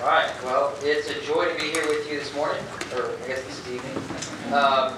[0.00, 0.32] Right.
[0.42, 3.68] Well, it's a joy to be here with you this morning, or I guess this
[3.68, 3.96] evening.
[4.50, 4.94] Um,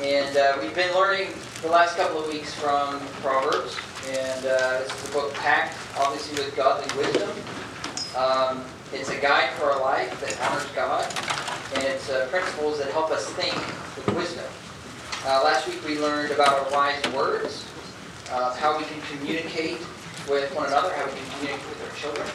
[0.00, 1.30] and uh, we've been learning
[1.62, 3.76] the last couple of weeks from Proverbs,
[4.08, 7.28] and uh, this is a book packed, obviously, with godly wisdom.
[8.16, 11.04] Um, it's a guide for our life that honors God,
[11.74, 13.54] and it's uh, principles that help us think
[13.96, 14.46] with wisdom.
[15.26, 17.66] Uh, last week we learned about our wise words,
[18.30, 19.78] uh, how we can communicate
[20.30, 22.28] with one another, how we can communicate with our children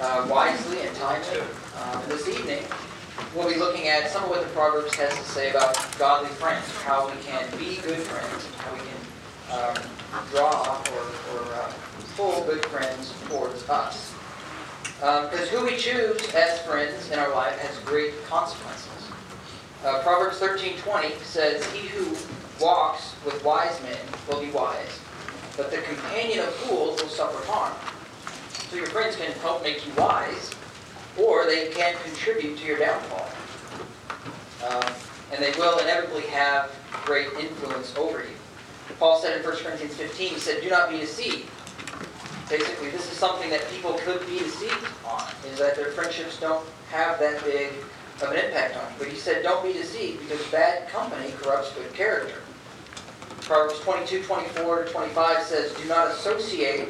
[0.00, 1.40] uh, wisely and timely.
[1.40, 2.64] Um, and this evening,
[3.34, 6.64] we'll be looking at some of what the Proverbs has to say about godly friends,
[6.82, 8.96] how we can be good friends, how we can
[9.52, 9.76] um,
[10.30, 11.72] draw or, or uh,
[12.16, 14.14] pull good friends towards us.
[14.98, 19.10] Because um, who we choose as friends in our life has great consequences.
[19.84, 22.16] Uh, Proverbs 13:20 says, "He who
[22.58, 25.00] walks with wise men will be wise,
[25.56, 27.74] but the companion of fools will suffer harm."
[28.70, 30.50] So your friends can help make you wise,
[31.16, 33.28] or they can contribute to your downfall.
[34.68, 34.92] Um,
[35.32, 36.70] and they will inevitably have
[37.04, 38.36] great influence over you.
[38.98, 41.48] Paul said in 1 Corinthians 15, he said, Do not be deceived.
[42.48, 46.64] Basically, this is something that people could be deceived on, is that their friendships don't
[46.90, 47.72] have that big
[48.22, 48.96] of an impact on you.
[48.98, 52.38] But he said, Don't be deceived, because bad company corrupts good character.
[53.46, 56.88] Proverbs 22, 24 to 25 says, Do not associate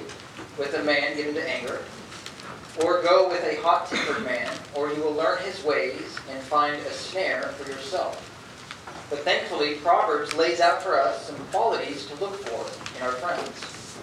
[0.56, 1.82] with a man given to anger,
[2.82, 6.74] or go with a hot tempered man, or you will learn his ways and find
[6.74, 8.32] a snare for yourself.
[9.10, 13.98] But thankfully, Proverbs lays out for us some qualities to look for in our friends.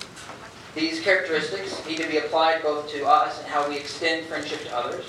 [0.76, 4.78] These characteristics need to be applied both to us and how we extend friendship to
[4.78, 5.06] others,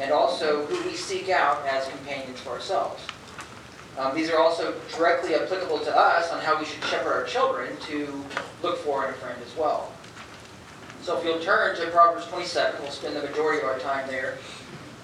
[0.00, 3.02] and also who we seek out as companions for ourselves.
[4.00, 7.76] Um, these are also directly applicable to us on how we should shepherd our children
[7.82, 8.24] to
[8.62, 9.92] look for in a friend as well.
[11.02, 14.38] So if you'll turn to Proverbs 27, we'll spend the majority of our time there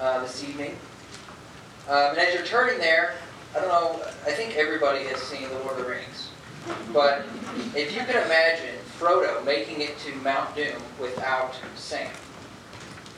[0.00, 0.78] uh, this evening.
[1.90, 3.16] Um, and as you're turning there,
[3.54, 6.30] I don't know, I think everybody has seen The Lord of the Rings.
[6.94, 7.26] But
[7.74, 12.10] if you can imagine Frodo making it to Mount Doom without Sam,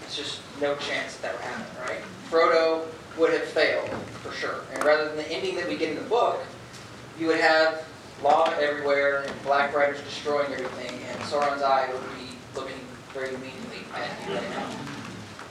[0.03, 2.03] it's just no chance that that would happen, right?
[2.28, 2.84] Frodo
[3.18, 3.88] would have failed,
[4.22, 4.60] for sure.
[4.72, 6.40] And rather than the ending that we get in the book,
[7.18, 7.84] you would have
[8.22, 12.78] lava everywhere and black riders destroying everything, and Sauron's eye would be looking
[13.12, 14.70] very meanly at you right now.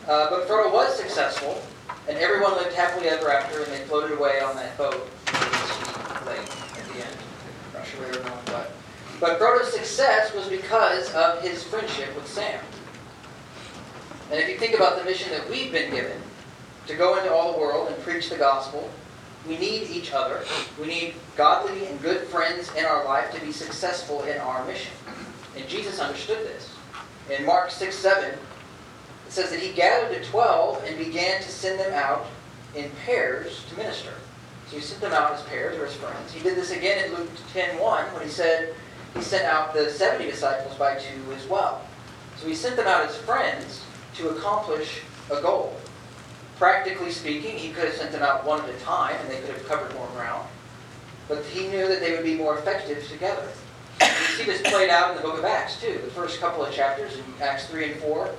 [0.08, 1.62] Uh, but Frodo was successful,
[2.08, 5.10] and everyone lived happily ever after, and they floated away on that boat
[6.26, 7.18] lake at the end.
[7.68, 8.72] I'm not sure where everyone but.
[9.20, 12.62] But Frodo's success was because of his friendship with Sam.
[14.30, 16.22] And if you think about the mission that we've been given,
[16.88, 18.90] to go into all the world and preach the gospel,
[19.48, 20.44] we need each other.
[20.80, 24.94] We need godly and good friends in our life to be successful in our mission.
[25.56, 26.74] And Jesus understood this.
[27.30, 28.40] In Mark 6 7, it
[29.28, 32.26] says that he gathered the 12 and began to send them out
[32.76, 34.14] in pairs to minister.
[34.70, 36.32] So he sent them out as pairs or as friends.
[36.32, 38.74] He did this again in Luke 10 1 when he said
[39.14, 41.82] he sent out the 70 disciples by two as well.
[42.38, 43.84] So he sent them out as friends
[44.16, 45.76] to accomplish a goal.
[46.58, 49.52] Practically speaking, he could have sent them out one at a time and they could
[49.52, 50.48] have covered more ground.
[51.28, 53.48] But he knew that they would be more effective together.
[54.00, 56.00] We see this played out in the book of Acts, too.
[56.04, 58.30] The first couple of chapters, in Acts 3 and 4,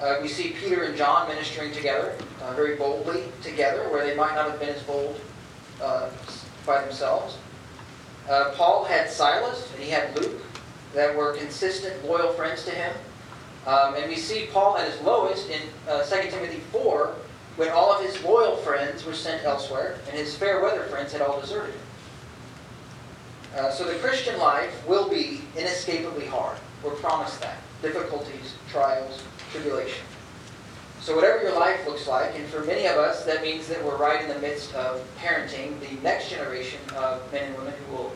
[0.00, 4.34] uh, we see Peter and John ministering together, uh, very boldly together, where they might
[4.34, 5.20] not have been as bold
[5.82, 6.10] uh,
[6.64, 7.36] by themselves.
[8.28, 10.40] Uh, Paul had Silas, and he had Luke,
[10.94, 12.94] that were consistent, loyal friends to him.
[13.66, 17.14] Um, and we see Paul at his lowest in uh, 2 Timothy 4,
[17.58, 21.20] when all of his loyal friends were sent elsewhere, and his fair weather friends had
[21.20, 21.80] all deserted him.
[23.56, 26.56] Uh, so the Christian life will be inescapably hard.
[26.84, 27.56] We're promised that.
[27.82, 30.04] Difficulties, trials, tribulation.
[31.00, 33.96] So whatever your life looks like, and for many of us, that means that we're
[33.96, 38.12] right in the midst of parenting the next generation of men and women who will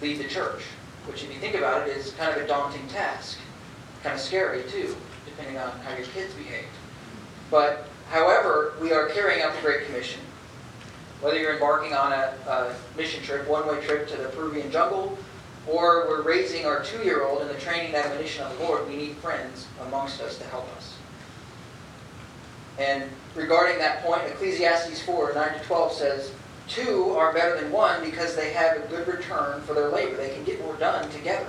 [0.00, 0.62] lead the church.
[1.06, 3.38] Which, if you think about it, is kind of a daunting task.
[4.02, 4.96] Kind of scary, too,
[5.26, 6.64] depending on how your kids behave.
[7.50, 10.20] But, however, we are carrying out the Great Commission
[11.24, 15.16] whether you're embarking on a, a mission trip, one-way trip to the Peruvian jungle,
[15.66, 19.16] or we're raising our two-year-old in the training and admonition of the Lord, we need
[19.16, 20.98] friends amongst us to help us.
[22.78, 26.32] And regarding that point, Ecclesiastes 4, 9 to 12 says,
[26.68, 30.16] Two are better than one because they have a good return for their labor.
[30.16, 31.48] They can get more done together.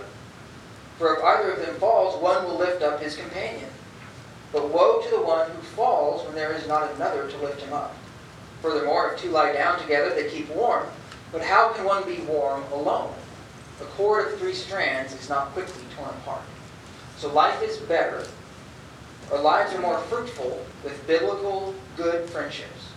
[0.97, 3.69] For if either of them falls, one will lift up his companion.
[4.55, 7.73] But woe to the one who falls when there is not another to lift him
[7.73, 7.95] up.
[8.63, 10.87] Furthermore, if two lie down together, they keep warm.
[11.31, 13.13] But how can one be warm alone?
[13.81, 16.41] A cord of three strands is not quickly torn apart.
[17.17, 18.25] So life is better
[19.31, 22.91] our lives are more fruitful with biblical, good friendships.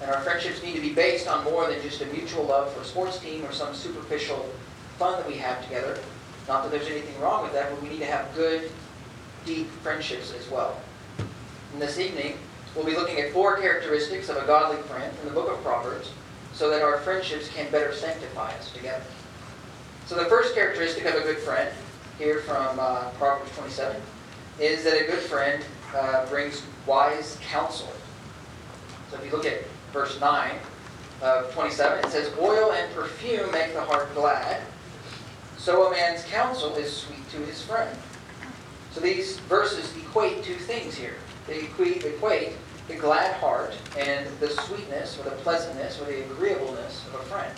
[0.00, 2.80] And our friendships need to be based on more than just a mutual love for
[2.80, 4.48] a sports team or some superficial
[4.98, 5.98] fun that we have together.
[6.48, 8.70] Not that there's anything wrong with that, but we need to have good,
[9.44, 10.80] deep friendships as well.
[11.72, 12.38] And this evening,
[12.74, 16.10] we'll be looking at four characteristics of a godly friend from the book of Proverbs
[16.52, 19.02] so that our friendships can better sanctify us together.
[20.06, 21.72] So the first characteristic of a good friend,
[22.18, 24.00] here from uh, Proverbs 27,
[24.60, 25.64] is that a good friend
[25.96, 27.92] uh, brings wise counsel.
[29.10, 29.62] So if you look at
[29.92, 30.52] verse 9
[31.22, 34.62] of 27, it says, Oil and perfume make the heart glad,
[35.56, 37.96] so a man's counsel is sweet to his friend.
[38.92, 41.16] So these verses equate two things here.
[41.46, 42.52] They equate, equate
[42.88, 47.52] the glad heart and the sweetness or the pleasantness or the agreeableness of a friend.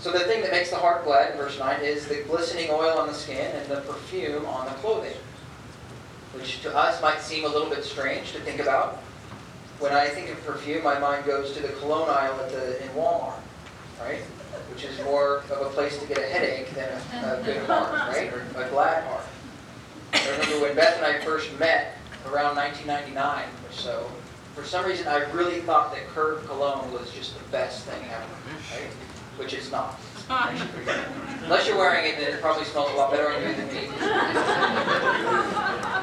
[0.00, 2.98] So the thing that makes the heart glad, in verse 9, is the glistening oil
[2.98, 5.16] on the skin and the perfume on the clothing.
[6.32, 8.98] Which to us might seem a little bit strange to think about.
[9.78, 12.88] When I think of perfume, my mind goes to the cologne aisle at the, in
[12.90, 13.40] Walmart,
[14.00, 14.20] right?
[14.72, 18.14] Which is more of a place to get a headache than a, a good heart,
[18.14, 18.32] right?
[18.32, 19.19] Or a glad heart.
[20.32, 21.96] Remember when Beth and I first met
[22.26, 24.10] around 1999 or so,
[24.54, 28.24] for some reason I really thought that Curve cologne was just the best thing ever,
[28.74, 28.90] right?
[29.36, 29.98] which it's not.
[31.44, 33.88] Unless you're wearing it, then it probably smells a lot better on you than me.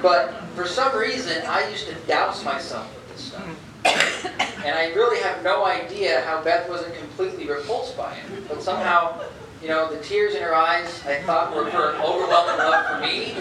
[0.02, 3.48] but for some reason, I used to douse myself with this stuff.
[4.66, 8.48] And I really have no idea how Beth wasn't completely repulsed by it.
[8.50, 9.22] But somehow,
[9.62, 13.36] you know, the tears in her eyes, I thought were for overwhelming love for me,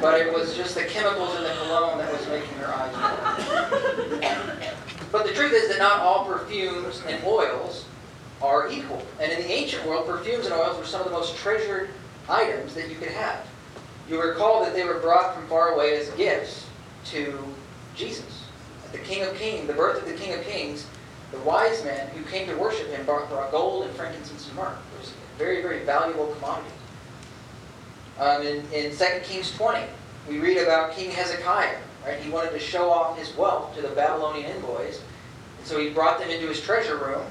[0.00, 4.36] but it was just the chemicals in the cologne that was making her eyes water.
[5.10, 7.86] But the truth is that not all perfumes and oils
[8.42, 9.02] are equal.
[9.20, 11.90] And in the ancient world, perfumes and oils were some of the most treasured
[12.28, 13.46] items that you could have.
[14.08, 16.66] You recall that they were brought from far away as gifts
[17.06, 17.38] to
[17.94, 18.44] Jesus.
[18.92, 20.86] The King of Kings, the birth of the King of Kings,
[21.32, 24.76] the wise men who came to worship him brought, brought gold and frankincense and myrrh.
[24.94, 26.70] It was a very, very valuable commodity.
[28.18, 29.84] Um, in, in 2 Kings 20,
[30.28, 31.78] we read about King Hezekiah.
[32.04, 32.18] Right?
[32.20, 35.00] He wanted to show off his wealth to the Babylonian envoys.
[35.58, 37.26] And so he brought them into his treasure room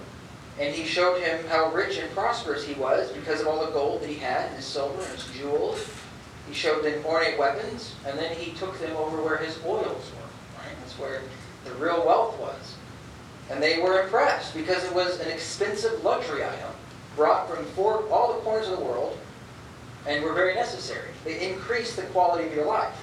[0.60, 4.02] and he showed him how rich and prosperous he was because of all the gold
[4.02, 5.86] that he had, and his silver and his jewels.
[6.48, 10.60] He showed them ornate weapons, and then he took them over where his oils were.
[10.60, 10.76] Right?
[10.80, 11.22] That's where
[11.66, 12.75] the real wealth was.
[13.50, 16.72] And they were impressed because it was an expensive luxury item
[17.16, 19.18] brought from four, all the corners of the world
[20.08, 21.10] and were very necessary.
[21.24, 22.96] They increased the quality of your life.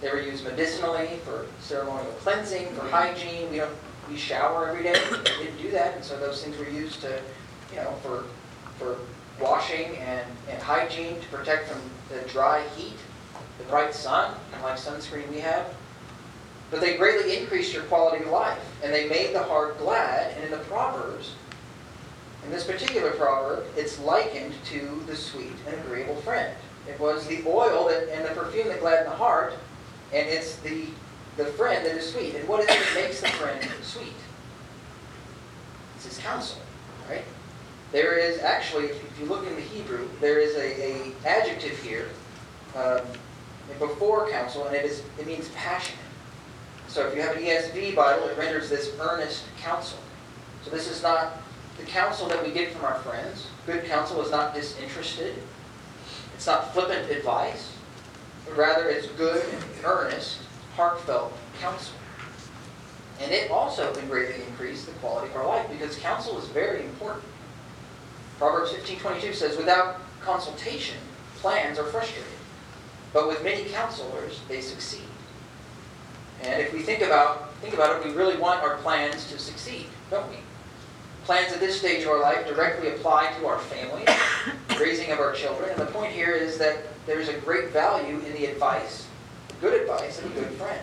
[0.00, 2.88] They were used medicinally for ceremonial cleansing, for mm-hmm.
[2.88, 3.50] hygiene.
[3.50, 3.70] We don't
[4.08, 5.00] we shower every day.
[5.10, 7.20] We didn't do that, and so those things were used to,
[7.70, 8.24] you know, for
[8.78, 8.96] for
[9.40, 12.96] washing and, and hygiene to protect from the dry heat,
[13.58, 15.66] the bright sun, and like sunscreen we have.
[16.70, 20.32] But they greatly increased your quality of life, and they made the heart glad.
[20.36, 21.34] And in the Proverbs,
[22.44, 26.54] in this particular proverb, it's likened to the sweet and agreeable friend.
[26.88, 29.54] It was the oil that, and the perfume that gladdened the heart,
[30.12, 30.86] and it's the
[31.36, 32.34] the friend that is sweet.
[32.34, 34.12] And what is it that makes the friend sweet?
[35.96, 36.60] It's his counsel,
[37.08, 37.24] right?
[37.92, 42.08] There is actually, if you look in the Hebrew, there is a, adjective here
[42.76, 43.00] um,
[43.78, 45.98] before counsel, and it is it means passionate.
[46.90, 50.00] So if you have an ESV Bible, it renders this earnest counsel.
[50.64, 51.40] So this is not
[51.78, 53.46] the counsel that we get from our friends.
[53.64, 55.36] Good counsel is not disinterested.
[56.34, 57.74] It's not flippant advice,
[58.44, 59.46] but rather it's good,
[59.84, 60.38] earnest,
[60.74, 61.94] heartfelt counsel.
[63.20, 66.82] And it also can greatly increase the quality of our life because counsel is very
[66.86, 67.24] important.
[68.36, 70.96] Proverbs 15:22 says, "Without consultation,
[71.40, 72.24] plans are frustrated,
[73.12, 75.04] but with many counselors, they succeed."
[76.42, 79.86] And if we think about think about it, we really want our plans to succeed,
[80.10, 80.36] don't we?
[81.24, 84.04] Plans at this stage of our life directly apply to our family,
[84.80, 88.32] raising of our children, and the point here is that there's a great value in
[88.32, 89.06] the advice
[89.60, 90.80] good advice of a good friend.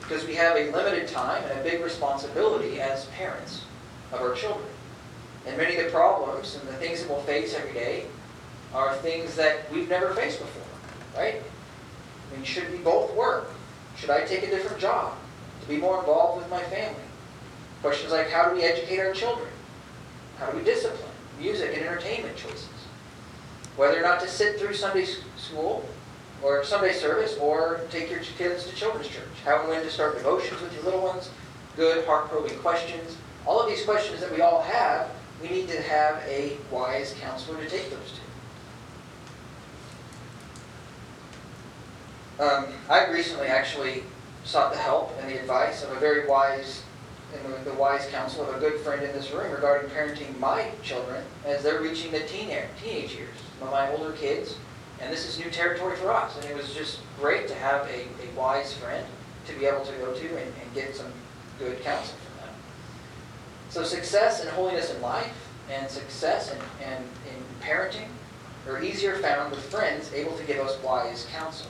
[0.00, 3.64] Because we have a limited time and a big responsibility as parents
[4.12, 4.68] of our children.
[5.46, 8.06] And many of the problems and the things that we'll face every day
[8.72, 11.36] are things that we've never faced before, right?
[11.36, 13.50] I mean, should we both work?
[14.00, 15.14] Should I take a different job
[15.62, 17.00] to be more involved with my family?
[17.82, 19.48] Questions like how do we educate our children?
[20.38, 21.10] How do we discipline?
[21.38, 22.68] Music and entertainment choices.
[23.76, 25.88] Whether or not to sit through Sunday school
[26.42, 29.24] or Sunday service, or take your kids to children's church.
[29.44, 31.30] How and when to start devotions with your little ones,
[31.76, 33.16] good, heart-probing questions.
[33.44, 35.08] All of these questions that we all have,
[35.42, 38.27] we need to have a wise counselor to take those to.
[42.40, 44.04] Um, I recently actually
[44.44, 46.84] sought the help and the advice of a very wise
[47.34, 51.22] and the, wise counsel of a good friend in this room regarding parenting my children
[51.44, 52.48] as they're reaching the teen,
[52.82, 54.56] teenage years, of my older kids.
[55.00, 56.36] And this is new territory for us.
[56.36, 59.04] And it was just great to have a, a wise friend
[59.46, 61.12] to be able to go to and, and get some
[61.58, 62.54] good counsel from them.
[63.68, 68.08] So success and holiness in life and success and, and in parenting
[68.66, 71.68] are easier found with friends able to give us wise counsel.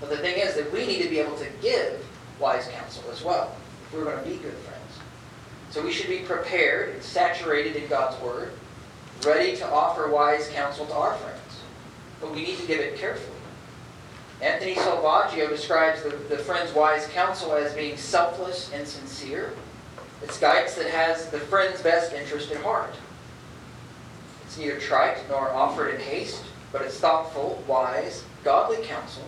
[0.00, 2.04] But the thing is that we need to be able to give
[2.40, 3.54] wise counsel as well
[3.86, 4.98] if we're going to be good friends.
[5.70, 8.52] So we should be prepared and saturated in God's Word,
[9.24, 11.60] ready to offer wise counsel to our friends.
[12.20, 13.36] But we need to give it carefully.
[14.40, 19.52] Anthony Selvaggio describes the, the friend's wise counsel as being selfless and sincere.
[20.22, 22.94] It's guidance that has the friend's best interest at heart.
[24.44, 26.42] It's neither trite nor offered in haste,
[26.72, 29.24] but it's thoughtful, wise, godly counsel,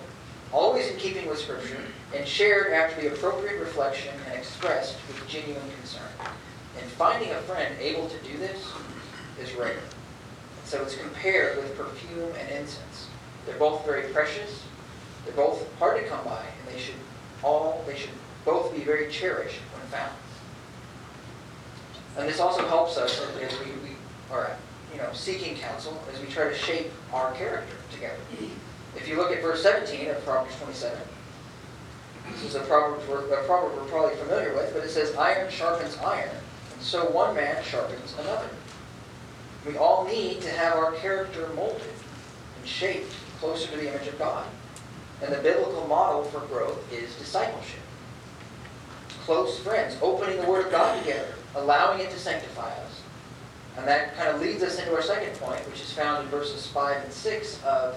[0.53, 1.79] always in keeping with Scripture,
[2.15, 6.03] and shared after the appropriate reflection and expressed with genuine concern.
[6.79, 8.67] And finding a friend able to do this
[9.41, 9.81] is rare.
[10.65, 13.09] So it's compared with perfume and incense.
[13.47, 14.63] They're both very precious.
[15.25, 16.95] They're both hard to come by, and they should
[17.43, 18.11] all they should
[18.45, 20.13] both be very cherished when found.
[22.17, 23.97] And this also helps us as we, we
[24.31, 24.57] are
[24.93, 28.21] you know seeking counsel as we try to shape our character together.
[29.03, 30.97] If you look at verse 17 of Proverbs 27,
[32.31, 33.01] this is a proverb,
[33.33, 36.31] a proverb we're probably familiar with, but it says, Iron sharpens iron,
[36.73, 38.49] and so one man sharpens another.
[39.67, 44.21] We all need to have our character molded and shaped closer to the image of
[44.21, 44.47] God.
[45.21, 47.81] And the biblical model for growth is discipleship.
[49.25, 53.03] Close friends, opening the Word of God together, allowing it to sanctify us.
[53.77, 56.69] And that kind of leads us into our second point, which is found in verses
[56.69, 57.97] 5 and 6 of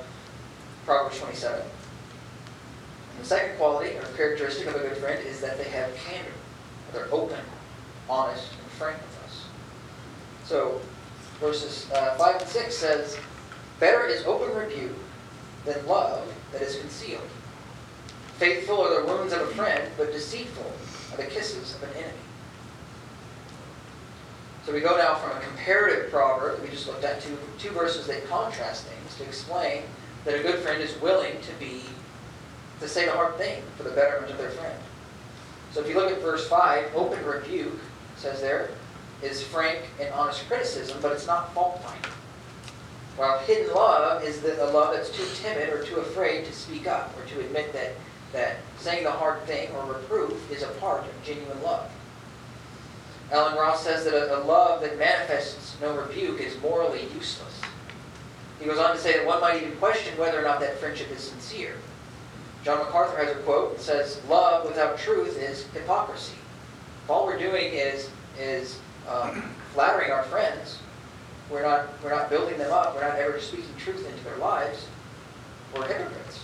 [0.85, 1.61] Proverbs 27.
[1.61, 1.69] And
[3.19, 6.31] the second quality or characteristic of a good friend is that they have candor.
[6.93, 7.39] They're open,
[8.09, 9.45] honest, and frank with us.
[10.45, 10.79] So
[11.39, 13.17] verses uh, 5 and 6 says,
[13.79, 14.95] Better is open rebuke
[15.65, 17.27] than love that is concealed.
[18.37, 20.71] Faithful are the wounds of a friend, but deceitful
[21.13, 22.13] are the kisses of an enemy.
[24.65, 27.69] So we go now from a comparative proverb that we just looked at to two
[27.69, 29.83] verses that contrast things to explain
[30.25, 31.83] that a good friend is willing to be
[32.79, 34.77] to say the hard thing for the betterment of their friend.
[35.71, 37.79] So if you look at verse 5, open rebuke
[38.17, 38.71] says there,
[39.21, 42.11] is frank and honest criticism, but it's not fault finding.
[43.17, 46.87] While hidden love is the, a love that's too timid or too afraid to speak
[46.87, 47.93] up or to admit that,
[48.33, 51.89] that saying the hard thing or reproof is a part of genuine love.
[53.31, 57.61] Allen Ross says that a, a love that manifests no rebuke is morally useless.
[58.59, 61.11] He goes on to say that one might even question whether or not that friendship
[61.11, 61.75] is sincere.
[62.63, 66.35] John MacArthur has a quote that says, Love without truth is hypocrisy.
[67.03, 68.09] If all we're doing is,
[68.39, 69.43] is um,
[69.73, 70.79] flattering our friends.
[71.49, 72.95] We're not, we're not building them up.
[72.95, 74.87] We're not ever speaking truth into their lives.
[75.75, 76.41] We're hypocrites.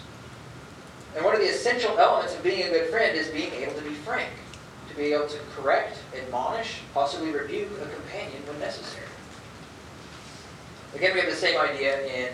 [1.15, 3.81] And one of the essential elements of being a good friend is being able to
[3.81, 4.29] be frank,
[4.89, 9.07] to be able to correct, admonish, possibly rebuke a companion when necessary.
[10.95, 12.33] Again, we have the same idea in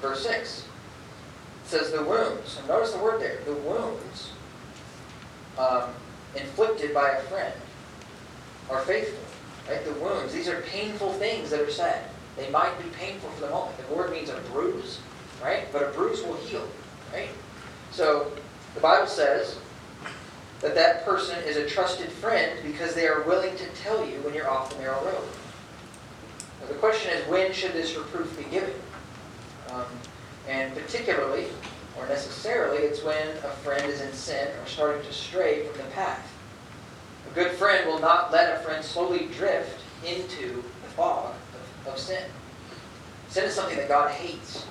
[0.00, 0.64] verse 6.
[1.64, 4.32] It says the wounds, and notice the word there, the wounds
[5.58, 5.90] um,
[6.34, 7.54] inflicted by a friend
[8.70, 9.18] are faithful.
[9.68, 9.84] Right?
[9.84, 12.04] The wounds, these are painful things that are said.
[12.36, 13.76] They might be painful for the moment.
[13.88, 15.00] The word means a bruise,
[15.42, 15.66] right?
[15.72, 16.66] But a bruise will heal,
[17.12, 17.30] right?
[17.90, 18.30] So
[18.74, 19.58] the Bible says
[20.60, 24.34] that that person is a trusted friend because they are willing to tell you when
[24.34, 25.28] you're off the narrow road.
[26.60, 28.74] Now the question is, when should this reproof be given?
[29.72, 29.84] Um,
[30.48, 31.46] and particularly,
[31.98, 35.90] or necessarily, it's when a friend is in sin or starting to stray from the
[35.90, 36.30] path
[37.30, 41.34] A good friend will not let a friend slowly drift into the fog
[41.84, 42.22] of, of sin.
[43.28, 44.66] Sin is something that God hates.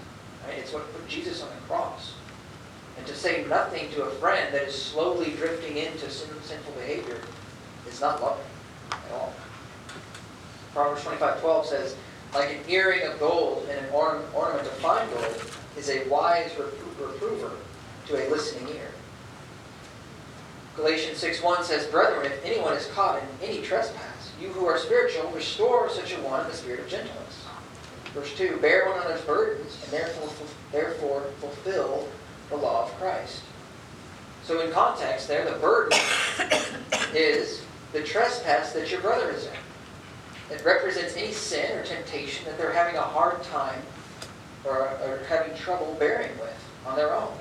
[0.45, 0.59] Right?
[0.59, 2.13] It's what put Jesus on the cross.
[2.97, 7.19] And to say nothing to a friend that is slowly drifting into sin, sinful behavior
[7.87, 8.45] is not loving
[8.91, 9.33] at all.
[10.75, 11.96] Proverbs 25:12 says,
[12.34, 17.51] like an earring of gold and an ornament of fine gold is a wise reprover
[18.08, 18.91] to a listening ear.
[20.75, 25.32] Galatians 6.1 says, Brethren, if anyone is caught in any trespass, you who are spiritual,
[25.32, 27.46] restore such a one in the spirit of gentleness.
[28.13, 30.29] Verse 2, Bear one another's burdens, and therefore,
[30.74, 32.10] therefore fulfill
[32.50, 33.44] the law of Christ.
[34.44, 35.98] So in context there, the burden
[37.15, 37.63] is
[37.94, 39.53] the trespass that your brother is in.
[40.51, 43.81] It represents any sin or temptation that they're having a hard time
[44.63, 47.33] or, or having trouble bearing with on their own.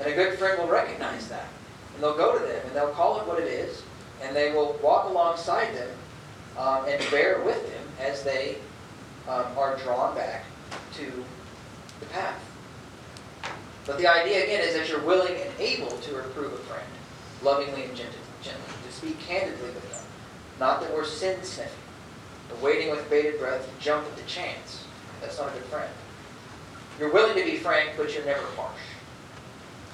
[0.00, 1.48] And a good friend will recognize that.
[1.94, 3.82] And they'll go to them and they'll call it what it is.
[4.22, 5.90] And they will walk alongside them
[6.56, 8.58] um, and bear with them as they
[9.28, 10.44] um, are drawn back
[10.94, 11.24] to
[12.00, 12.44] the path.
[13.86, 16.86] But the idea again is that you're willing and able to reprove a friend,
[17.42, 20.02] lovingly and gently, to speak candidly with them.
[20.60, 21.72] Not that we're sin sniffing,
[22.56, 24.84] waiting with bated breath to jump at the chance.
[25.20, 25.90] That's not a good friend.
[26.98, 28.80] You're willing to be frank, but you're never harsh.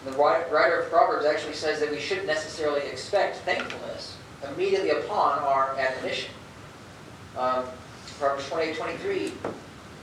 [0.05, 5.77] The writer of Proverbs actually says that we shouldn't necessarily expect thankfulness immediately upon our
[5.79, 6.31] admonition.
[7.39, 7.65] Um,
[8.19, 9.33] Proverbs 28, 23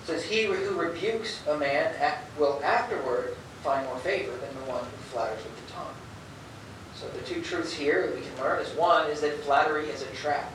[0.05, 1.93] says, He who rebukes a man
[2.37, 5.93] will afterward find more favor than the one who flatters with the tongue.
[6.95, 10.01] So the two truths here that we can learn is one is that flattery is
[10.01, 10.51] a trap.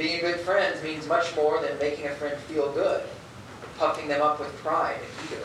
[0.00, 3.02] Being good friends means much more than making a friend feel good,
[3.76, 5.42] puffing them up with pride and ego.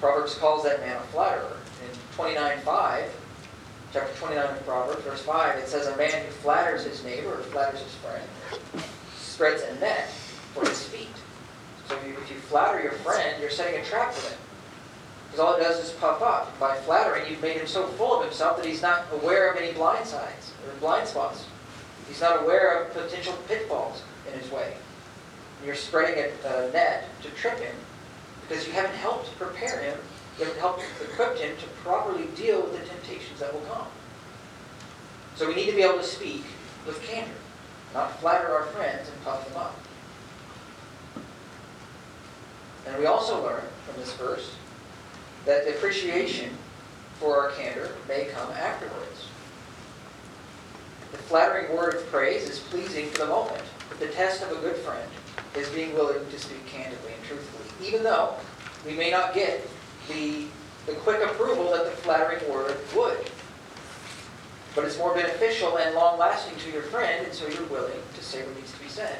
[0.00, 1.56] Proverbs calls that man a flatterer.
[1.84, 3.06] In 29.5,
[3.92, 7.42] chapter 29 of Proverbs, verse 5, it says, A man who flatters his neighbor or
[7.44, 8.84] flatters his friend
[9.16, 10.08] spreads a net
[10.52, 11.06] for his feet.
[11.88, 14.38] So if you, if you flatter your friend, you're setting a trap for them.
[15.28, 16.58] Because all it does is puff up.
[16.58, 19.72] By flattering, you've made him so full of himself that he's not aware of any
[19.72, 21.44] blind sides or blind spots.
[22.08, 24.74] He's not aware of potential pitfalls in his way.
[25.58, 27.74] And you're spreading a, net to trip him
[28.46, 29.98] because you haven't helped prepare him,
[30.38, 33.86] you haven't helped equip him to properly deal with the temptations that will come.
[35.36, 36.44] So we need to be able to speak
[36.86, 37.32] with candor,
[37.94, 39.78] not flatter our friends and puff them up.
[42.86, 44.54] And we also learn from this verse
[45.46, 46.50] that the appreciation
[47.18, 49.28] for our candor may come afterwards.
[51.14, 54.56] The flattering word of praise is pleasing for the moment, but the test of a
[54.56, 55.08] good friend
[55.56, 58.34] is being willing to speak candidly and truthfully, even though
[58.84, 59.64] we may not get
[60.08, 60.46] the,
[60.86, 63.30] the quick approval that the flattering word would.
[64.74, 68.42] But it's more beneficial and long-lasting to your friend, and so you're willing to say
[68.42, 69.18] what needs to be said.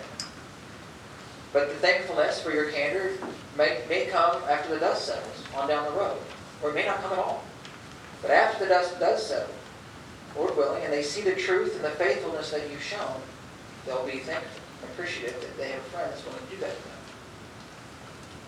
[1.52, 3.12] But the thankfulness for your candor
[3.56, 6.18] may, may come after the dust settles on down the road,
[6.60, 7.44] or it may not come at all.
[8.20, 9.54] But after the dust does settle,
[10.36, 13.20] Lord willing, and they see the truth and the faithfulness that you've shown,
[13.86, 16.72] they'll be thankful and appreciative that they have a friend that's willing to do that
[16.72, 16.98] for them.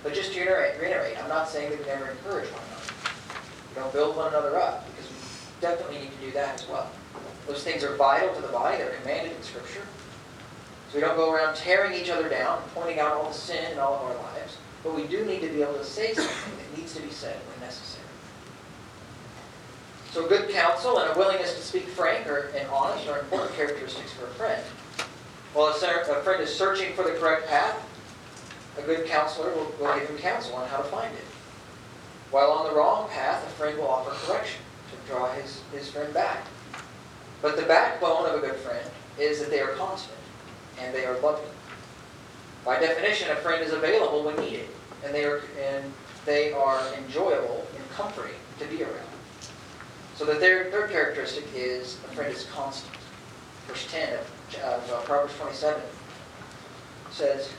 [0.03, 2.93] But just to reiterate, I'm not saying that we never encourage one another.
[3.71, 5.17] We don't build one another up, because we
[5.61, 6.91] definitely need to do that as well.
[7.47, 8.79] Those things are vital to the body.
[8.79, 9.87] They're commanded in Scripture.
[10.91, 13.73] So we don't go around tearing each other down, and pointing out all the sin
[13.73, 14.57] in all of our lives.
[14.83, 17.37] But we do need to be able to say something that needs to be said
[17.51, 18.06] when necessary.
[20.17, 24.15] So good counsel and a willingness to speak frank or, and honest are important characteristics
[24.15, 24.63] for a friend.
[25.53, 27.77] While a friend is searching for the correct path,
[28.79, 31.25] a good counselor will, will give him counsel on how to find it.
[32.31, 36.15] While on the wrong path, a friend will offer correction to draw his, his friend
[36.15, 36.47] back.
[37.43, 40.17] But the backbone of a good friend is that they are constant
[40.81, 41.45] and they are loving.
[42.65, 44.69] By definition, a friend is available when needed,
[45.05, 45.93] and they are and
[46.25, 49.06] they are enjoyable and comforting to be around.
[50.17, 52.95] So the third, third characteristic is a friend is constant.
[53.69, 55.83] Verse 10 of, of uh, Proverbs 27
[57.11, 57.51] says,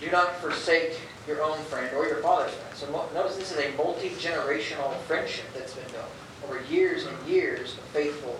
[0.00, 2.74] Do not forsake your own friend or your father's friend.
[2.74, 6.08] So notice this is a multi-generational friendship that's been built
[6.44, 8.38] over years and years of faithful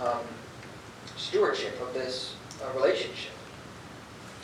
[0.00, 0.20] um,
[1.16, 3.32] stewardship of this uh, relationship.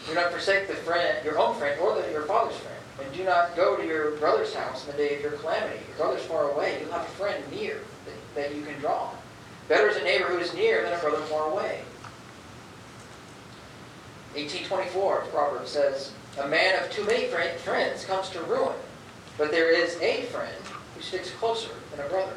[0.06, 2.81] Do not forsake the friend, your own friend or the, your father's friend.
[3.00, 5.80] And do not go to your brother's house in the day of your calamity.
[5.88, 6.78] Your brother's far away.
[6.80, 9.16] you'll have a friend near that, that you can draw on.
[9.68, 11.82] Better is a neighbor who is near than a brother far away.
[14.34, 18.76] 1824, Proverbs says, A man of too many friends comes to ruin,
[19.36, 20.54] but there is a friend
[20.94, 22.34] who sticks closer than a brother.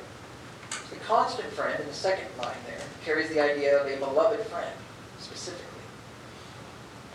[0.89, 4.75] The constant friend in the second line there carries the idea of a beloved friend,
[5.19, 5.74] specifically.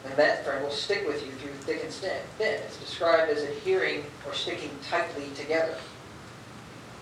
[0.05, 2.21] And that friend will stick with you through thick and thin.
[2.39, 5.77] It's described as adhering or sticking tightly together.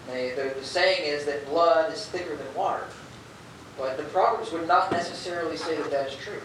[0.08, 2.86] The, the, the saying is that blood is thicker than water.
[3.76, 6.40] But the Proverbs would not necessarily say that that is true.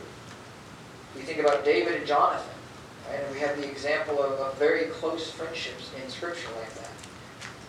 [1.15, 2.53] We think about David and Jonathan,
[3.09, 3.19] right?
[3.19, 6.91] and we have the example of, of very close friendships in Scripture like that.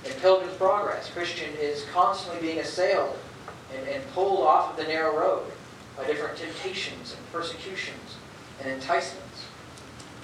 [0.05, 3.17] In Pilgrim's Progress, Christian is constantly being assailed
[3.75, 5.51] and, and pulled off of the narrow road
[5.97, 8.17] by different temptations and persecutions
[8.61, 9.45] and enticements.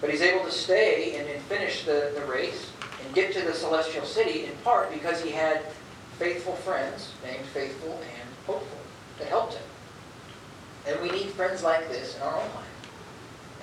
[0.00, 2.70] But he's able to stay and, and finish the, the race
[3.04, 5.62] and get to the celestial city in part because he had
[6.18, 8.78] faithful friends named Faithful and Hopeful
[9.18, 9.62] that helped him.
[10.86, 12.66] And we need friends like this in our own life.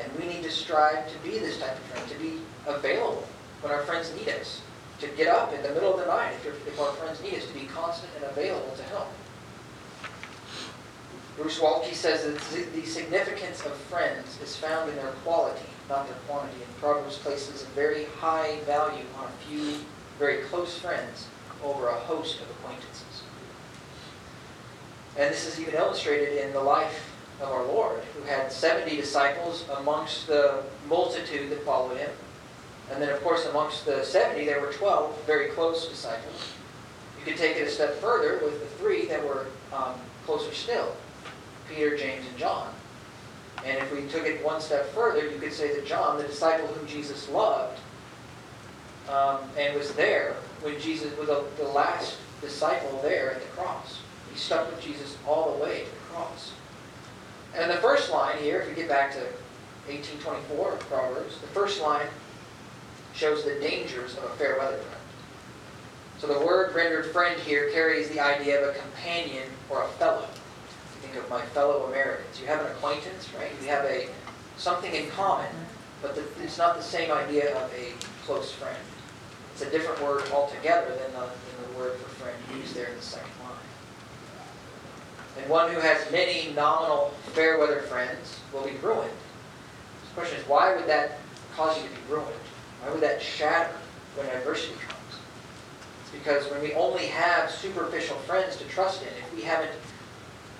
[0.01, 3.27] And we need to strive to be this type of friend, to be available
[3.62, 4.62] when our friends need us.
[4.99, 7.45] to get up in the middle of the night if, if our friends need us,
[7.45, 9.08] to be constant and available to help.
[11.38, 16.17] Bruce Waltke says that the significance of friends is found in their quality, not their
[16.28, 16.63] quantity.
[16.63, 19.76] And Proverbs places a very high value on a few
[20.17, 21.28] very close friends
[21.63, 23.21] over a host of acquaintances.
[25.15, 29.63] And this is even illustrated in the life of our Lord, who had 70 disciples
[29.78, 32.10] amongst the multitude that followed him.
[32.91, 36.52] And then, of course, amongst the 70, there were 12 very close disciples.
[37.19, 39.93] You could take it a step further with the three that were um,
[40.26, 40.95] closer still
[41.69, 42.73] Peter, James, and John.
[43.65, 46.67] And if we took it one step further, you could say that John, the disciple
[46.67, 47.80] whom Jesus loved,
[49.10, 53.99] um, and was there when Jesus was the, the last disciple there at the cross.
[54.32, 56.51] He stuck with Jesus all the way to the cross.
[57.56, 59.19] And the first line here, if we get back to
[59.88, 62.08] 1824 of Proverbs, the first line
[63.13, 65.01] shows the dangers of a fair weather friend.
[66.19, 70.27] So the word rendered friend here carries the idea of a companion or a fellow
[71.08, 72.39] think of my fellow Americans.
[72.39, 73.52] You have an acquaintance, right?
[73.62, 74.08] You have a
[74.58, 75.50] something in common,
[76.02, 77.93] but the, it's not the same idea of a
[78.26, 78.78] close friend.
[79.54, 82.96] It's a different word altogether than the, than the word for friend used there in
[82.96, 83.54] the second line.
[85.39, 89.12] And one who has many nominal fair weather friends will be ruined.
[90.10, 91.20] The question is, why would that
[91.56, 92.28] cause you to be ruined?
[92.82, 93.74] Why would that shatter
[94.15, 94.93] when adversity comes?
[96.02, 99.72] It's because when we only have superficial friends to trust in, if we haven't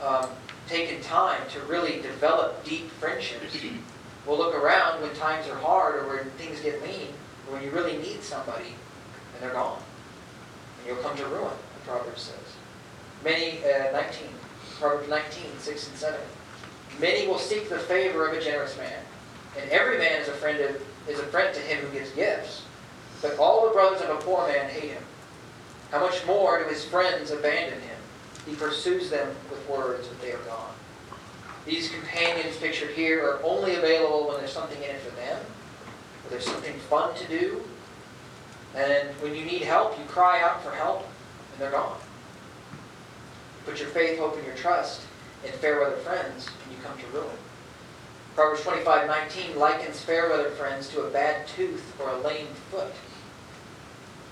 [0.04, 0.30] um,
[0.68, 3.58] taken time to really develop deep friendships.
[4.26, 7.14] We'll look around when times are hard or when things get lean,
[7.48, 8.76] or when you really need somebody,
[9.34, 9.82] and they're gone.
[10.80, 12.56] And you'll come to ruin, the Proverbs says.
[13.24, 14.28] Many, uh, 19,
[14.80, 16.20] Proverbs 19, 6 and 7.
[17.00, 19.00] Many will seek the favor of a generous man,
[19.60, 22.64] and every man is a friend of, is a friend to him who gives gifts.
[23.22, 25.04] But all the brothers of a poor man hate him.
[25.92, 27.97] How much more do his friends abandon him?
[28.58, 30.74] Pursues them with words, but they are gone.
[31.66, 35.38] These companions pictured here are only available when there's something in it for them,
[36.24, 37.62] or there's something fun to do.
[38.76, 41.08] And when you need help, you cry out for help,
[41.52, 41.98] and they're gone.
[43.66, 45.02] Put your faith, hope, and your trust
[45.46, 47.38] in fair weather friends, and you come to ruin.
[48.34, 52.94] Proverbs 25, 19 likens fair weather friends to a bad tooth or a lame foot.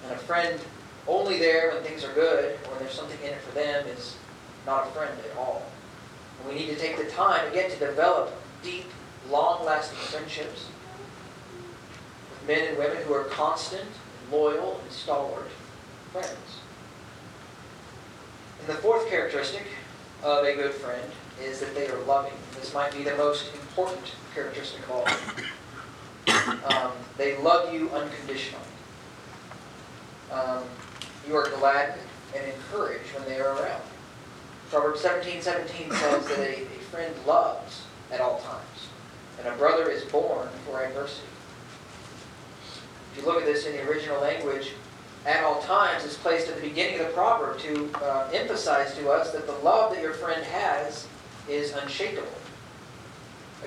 [0.04, 0.60] And a friend
[1.08, 4.18] only there when things are good or when there's something in it for them is
[4.66, 5.64] not a friend at all.
[6.40, 8.86] And we need to take the time, again, to develop deep,
[9.30, 10.68] long-lasting friendships
[12.30, 13.88] with men and women who are constant,
[14.32, 15.50] loyal, and stalwart
[16.12, 16.60] friends.
[18.60, 19.64] And the fourth characteristic
[20.24, 22.34] of a good friend is that they are loving.
[22.56, 25.08] This might be the most important characteristic of all.
[26.66, 28.66] Um, they love you unconditionally.
[30.32, 30.64] Um,
[31.28, 31.98] you are glad
[32.36, 33.82] and encouraged when they are around.
[34.70, 38.90] Proverbs 17, 17 says that a, a friend loves at all times,
[39.40, 41.28] and a brother is born for adversity.
[43.12, 44.72] If you look at this in the original language,
[45.26, 49.10] at all times is placed at the beginning of the proverb to uh, emphasize to
[49.10, 51.08] us that the love that your friend has
[51.50, 52.28] is unshakable.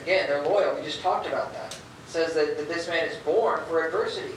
[0.03, 0.77] Again, they're loyal.
[0.77, 1.75] We just talked about that.
[1.75, 4.35] It says that, that this man is born for adversity.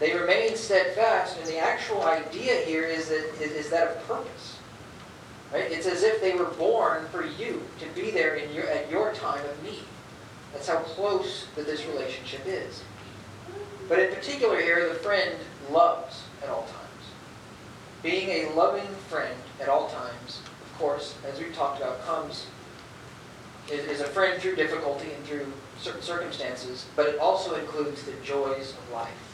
[0.00, 4.58] They remain steadfast, and the actual idea here is that is that of purpose.
[5.52, 5.70] Right?
[5.70, 9.14] It's as if they were born for you to be there in your, at your
[9.14, 9.84] time of need.
[10.52, 12.82] That's how close that this relationship is.
[13.88, 15.36] But in particular here, the friend
[15.70, 16.80] loves at all times.
[18.02, 22.46] Being a loving friend at all times, of course, as we've talked about, comes
[23.70, 25.46] is, is a friend through difficulty and through
[25.78, 29.33] certain circumstances, but it also includes the joys of life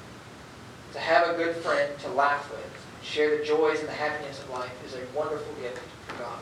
[0.93, 2.67] to have a good friend to laugh with,
[3.03, 6.39] share the joys and the happiness of life is a wonderful gift from God.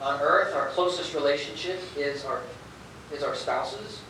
[0.00, 2.40] On earth, our closest relationship is our,
[3.12, 4.00] is our spouses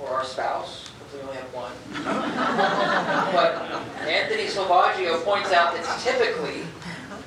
[0.00, 0.90] or our spouse.
[0.98, 1.72] Hopefully we only have one.
[3.34, 6.62] but Anthony Selvaggio points out that typically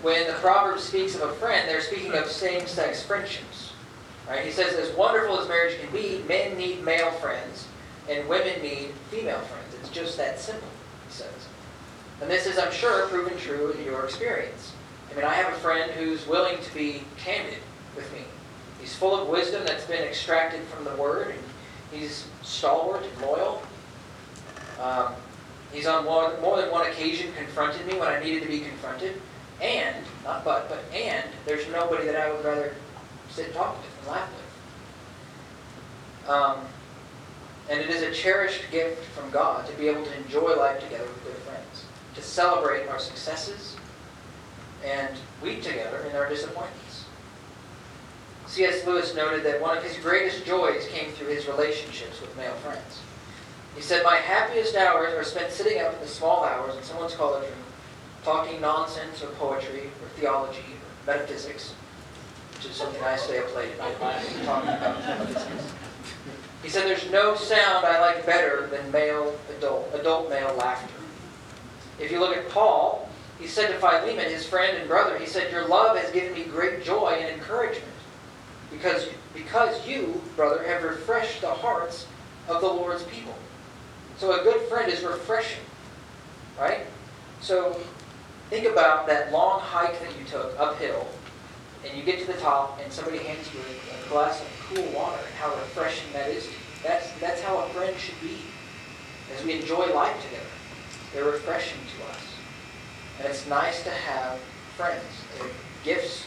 [0.01, 3.73] when the proverb speaks of a friend, they're speaking of same-sex friendships.
[4.27, 4.45] Right?
[4.45, 7.67] He says, as wonderful as marriage can be, men need male friends,
[8.09, 9.73] and women need female friends.
[9.79, 10.67] It's just that simple,
[11.07, 11.29] he says.
[12.21, 14.73] And this is, I'm sure, proven true in your experience.
[15.11, 17.59] I mean, I have a friend who's willing to be candid
[17.95, 18.21] with me.
[18.79, 21.43] He's full of wisdom that's been extracted from the Word, and
[21.91, 23.61] he's stalwart and loyal.
[24.81, 25.13] Um,
[25.71, 29.21] he's on more, more than one occasion confronted me when I needed to be confronted.
[29.61, 32.73] And, not but, but and, there's nobody that I would rather
[33.29, 34.29] sit and talk with and laugh
[36.23, 36.29] with.
[36.29, 36.57] Um,
[37.69, 41.05] And it is a cherished gift from God to be able to enjoy life together
[41.05, 43.77] with good friends, to celebrate our successes
[44.83, 47.05] and weep together in our disappointments.
[48.47, 48.85] C.S.
[48.85, 52.99] Lewis noted that one of his greatest joys came through his relationships with male friends.
[53.75, 57.15] He said, My happiest hours are spent sitting up in the small hours in someone's
[57.15, 57.63] college room,
[58.23, 61.73] talking nonsense or poetry or theology or metaphysics,
[62.53, 63.97] which is something I stay up late at night
[64.45, 65.73] talking about metaphysics.
[66.63, 70.93] He said, There's no sound I like better than male adult, adult male laughter.
[71.99, 75.51] If you look at Paul, he said to Philemon, his friend and brother, he said,
[75.51, 77.91] Your love has given me great joy and encouragement,
[78.71, 82.07] because, because you, brother, have refreshed the hearts
[82.47, 83.35] of the Lord's people.
[84.17, 85.63] So a good friend is refreshing,
[86.59, 86.85] right?
[87.41, 87.79] So
[88.49, 91.07] think about that long hike that you took uphill,
[91.85, 95.17] and you get to the top, and somebody hands you a glass of cool water,
[95.17, 96.49] and how refreshing that is.
[96.83, 98.37] That's, that's how a friend should be.
[99.35, 100.45] As we enjoy life together,
[101.13, 102.21] they're refreshing to us.
[103.19, 104.39] And it's nice to have
[104.75, 105.03] friends.
[105.37, 105.49] They're
[105.83, 106.25] gifts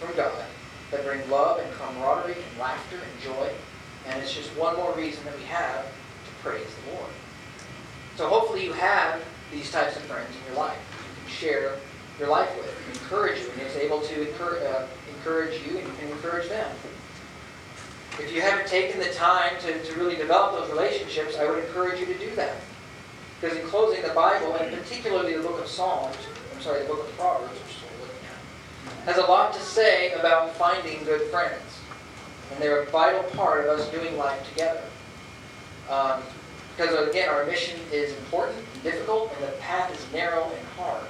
[0.00, 0.44] from God
[0.90, 3.50] that bring love and camaraderie and laughter and joy.
[4.06, 7.10] And it's just one more reason that we have to praise the Lord.
[8.16, 10.78] So hopefully you have these types of friends in your life.
[10.98, 11.78] You can share
[12.18, 15.98] your life with, and encourage you, and it's able to encourage, uh, encourage you and
[15.98, 16.70] can encourage them.
[18.18, 21.98] If you haven't taken the time to, to really develop those relationships, I would encourage
[21.98, 22.56] you to do that.
[23.40, 26.16] Because in closing, the Bible, and particularly the book of Psalms,
[26.54, 27.58] I'm sorry, the book of Proverbs,
[29.04, 31.60] has a lot to say about finding good friends.
[32.52, 34.82] And they're a vital part of us doing life together.
[35.90, 36.22] Um,
[36.76, 41.06] because again, our mission is important and difficult, and the path is narrow and hard.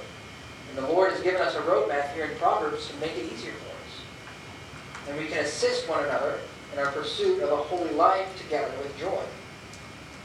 [0.75, 3.53] And the Lord has given us a roadmap here in Proverbs to make it easier
[3.53, 5.09] for us.
[5.09, 6.39] And we can assist one another
[6.73, 9.21] in our pursuit of a holy life together with joy.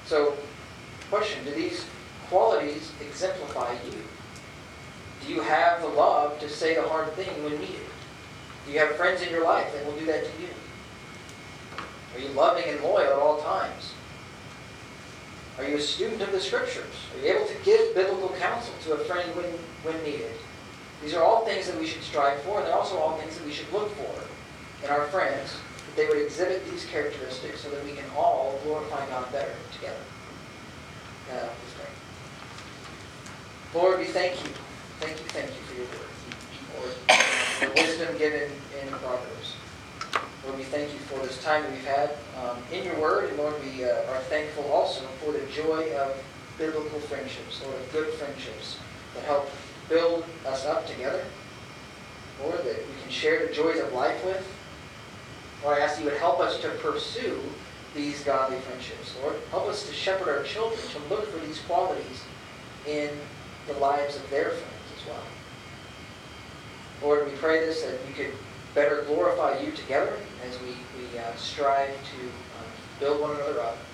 [0.06, 0.34] So,
[1.08, 1.86] question, do these
[2.28, 4.02] qualities exemplify you?
[5.24, 7.86] Do you have the love to say the hard thing when needed?
[8.66, 10.48] Do you have friends in your life that will do that to you?
[12.14, 13.92] Are you loving and loyal at all times?
[15.60, 16.94] Are you a student of the Scriptures?
[17.14, 19.44] Are you able to give biblical counsel to a friend when,
[19.84, 20.32] when needed?
[21.02, 23.44] These are all things that we should strive for, and they're also all things that
[23.44, 27.84] we should look for in our friends, that they would exhibit these characteristics so that
[27.84, 30.00] we can all glorify God better together.
[31.30, 31.48] Uh.
[33.74, 34.50] Lord, we thank you.
[34.98, 36.08] Thank you, thank you for your word.
[36.74, 36.94] Lord,
[37.60, 39.59] the wisdom given in Proverbs.
[40.44, 42.10] Lord, we thank you for this time that we've had
[42.42, 43.28] um, in your word.
[43.28, 46.16] And Lord, we uh, are thankful also for the joy of
[46.56, 48.78] biblical friendships, Lord, of good friendships
[49.14, 49.50] that help
[49.88, 51.24] build us up together.
[52.42, 54.46] Lord, that we can share the joys of life with.
[55.62, 57.38] Lord, I ask you would help us to pursue
[57.94, 59.14] these godly friendships.
[59.22, 62.24] Lord, help us to shepherd our children, to look for these qualities
[62.86, 63.10] in
[63.66, 65.22] the lives of their friends as well.
[67.02, 68.32] Lord, we pray this that you could
[68.74, 73.89] better glorify you together as we, we uh, strive to um, build one another up